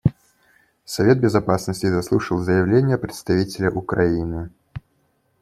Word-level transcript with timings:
Совет 0.83 1.19
Безопасности 1.21 1.85
заслушал 1.85 2.39
заявление 2.39 2.97
представителя 2.97 3.69
Украины. 3.69 4.49